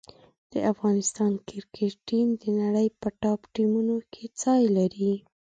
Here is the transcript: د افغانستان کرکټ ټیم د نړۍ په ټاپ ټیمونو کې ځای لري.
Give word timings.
د 0.51 0.53
افغانستان 0.71 1.31
کرکټ 1.47 1.93
ټیم 2.07 2.27
د 2.41 2.43
نړۍ 2.61 2.87
په 3.01 3.07
ټاپ 3.21 3.39
ټیمونو 3.53 3.97
کې 4.13 4.23
ځای 4.41 4.63
لري. 4.77 5.13